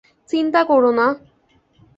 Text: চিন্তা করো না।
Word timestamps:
চিন্তা 0.29 0.61
করো 0.63 0.91
না। 0.91 1.07